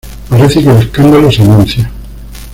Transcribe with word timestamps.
Parece 0.29 0.63
que 0.63 0.69
el 0.71 0.77
escándalo 0.77 1.31
se 1.31 1.43
anuncia! 1.43 1.91